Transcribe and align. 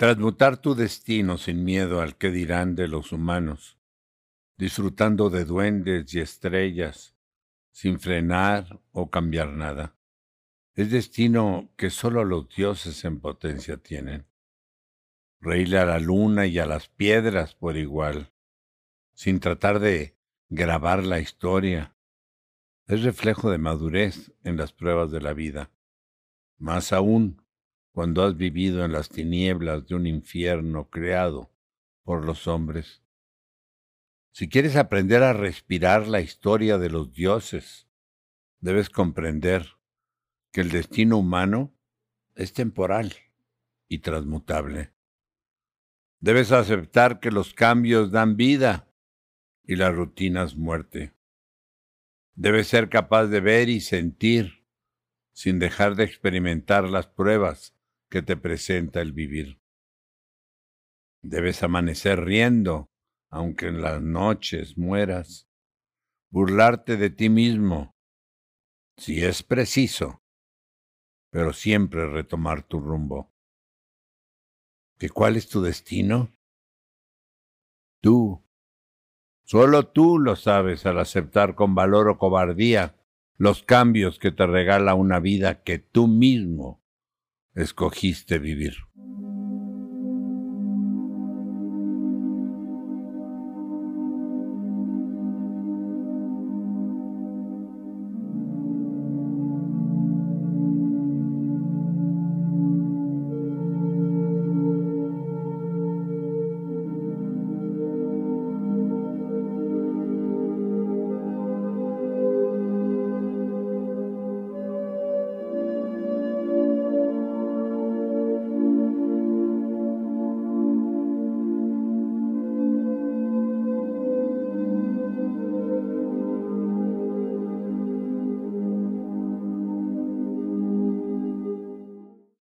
Transmutar 0.00 0.56
tu 0.56 0.74
destino 0.74 1.36
sin 1.36 1.62
miedo 1.62 2.00
al 2.00 2.16
que 2.16 2.30
dirán 2.30 2.74
de 2.74 2.88
los 2.88 3.12
humanos, 3.12 3.76
disfrutando 4.56 5.28
de 5.28 5.44
duendes 5.44 6.14
y 6.14 6.20
estrellas, 6.20 7.14
sin 7.70 8.00
frenar 8.00 8.80
o 8.92 9.10
cambiar 9.10 9.48
nada. 9.48 9.94
Es 10.72 10.90
destino 10.90 11.70
que 11.76 11.90
solo 11.90 12.24
los 12.24 12.48
dioses 12.48 13.04
en 13.04 13.20
potencia 13.20 13.76
tienen. 13.76 14.26
Reírle 15.38 15.76
a 15.76 15.84
la 15.84 15.98
luna 15.98 16.46
y 16.46 16.58
a 16.58 16.64
las 16.64 16.88
piedras 16.88 17.54
por 17.54 17.76
igual, 17.76 18.32
sin 19.12 19.38
tratar 19.38 19.80
de 19.80 20.16
grabar 20.48 21.04
la 21.04 21.20
historia. 21.20 21.94
Es 22.86 23.02
reflejo 23.02 23.50
de 23.50 23.58
madurez 23.58 24.32
en 24.44 24.56
las 24.56 24.72
pruebas 24.72 25.10
de 25.10 25.20
la 25.20 25.34
vida. 25.34 25.70
Más 26.56 26.94
aún, 26.94 27.42
cuando 27.92 28.24
has 28.24 28.36
vivido 28.36 28.84
en 28.84 28.92
las 28.92 29.08
tinieblas 29.08 29.86
de 29.86 29.94
un 29.94 30.06
infierno 30.06 30.88
creado 30.90 31.50
por 32.02 32.24
los 32.24 32.46
hombres. 32.46 33.02
Si 34.32 34.48
quieres 34.48 34.76
aprender 34.76 35.22
a 35.22 35.32
respirar 35.32 36.06
la 36.06 36.20
historia 36.20 36.78
de 36.78 36.88
los 36.88 37.12
dioses, 37.12 37.88
debes 38.60 38.90
comprender 38.90 39.76
que 40.52 40.60
el 40.60 40.70
destino 40.70 41.18
humano 41.18 41.74
es 42.34 42.52
temporal 42.52 43.14
y 43.88 43.98
transmutable. 43.98 44.92
Debes 46.20 46.52
aceptar 46.52 47.18
que 47.18 47.30
los 47.30 47.54
cambios 47.54 48.10
dan 48.12 48.36
vida 48.36 48.88
y 49.64 49.76
las 49.76 49.94
rutinas 49.94 50.56
muerte. 50.56 51.12
Debes 52.34 52.68
ser 52.68 52.88
capaz 52.88 53.26
de 53.26 53.40
ver 53.40 53.68
y 53.68 53.80
sentir 53.80 54.66
sin 55.32 55.58
dejar 55.58 55.96
de 55.96 56.04
experimentar 56.04 56.88
las 56.88 57.06
pruebas 57.06 57.74
que 58.10 58.22
te 58.22 58.36
presenta 58.36 59.00
el 59.00 59.12
vivir. 59.12 59.60
Debes 61.22 61.62
amanecer 61.62 62.24
riendo, 62.24 62.90
aunque 63.30 63.68
en 63.68 63.80
las 63.80 64.02
noches 64.02 64.76
mueras, 64.76 65.48
burlarte 66.30 66.96
de 66.96 67.10
ti 67.10 67.28
mismo, 67.28 67.94
si 68.96 69.24
es 69.24 69.42
preciso, 69.42 70.22
pero 71.30 71.52
siempre 71.52 72.08
retomar 72.08 72.64
tu 72.66 72.80
rumbo. 72.80 73.32
¿Que 74.98 75.08
cuál 75.08 75.36
es 75.36 75.48
tu 75.48 75.62
destino? 75.62 76.36
Tú, 78.02 78.44
solo 79.44 79.88
tú 79.88 80.18
lo 80.18 80.34
sabes 80.34 80.84
al 80.84 80.98
aceptar 80.98 81.54
con 81.54 81.74
valor 81.74 82.08
o 82.08 82.18
cobardía 82.18 82.96
los 83.36 83.62
cambios 83.62 84.18
que 84.18 84.32
te 84.32 84.46
regala 84.46 84.94
una 84.94 85.20
vida 85.20 85.62
que 85.62 85.78
tú 85.78 86.08
mismo 86.08 86.80
escogiste 87.54 88.38
vivir. 88.38 88.76